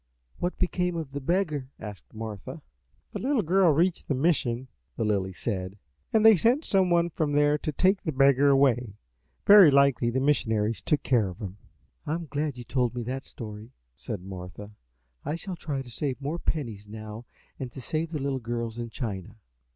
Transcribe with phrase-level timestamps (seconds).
[0.39, 2.63] "What became of the beggar?" asked Martha.
[3.11, 5.77] "The little girl reached the mission," the Lily said,
[6.11, 8.93] "and they sent some one from there to take the beggar away.
[9.45, 11.57] Very likely the missionaries took care of him."
[12.07, 14.71] "I am glad you told me that story," said Martha.
[15.23, 17.25] "I shall try to save more pennies now
[17.59, 19.35] to send to the little girls in China."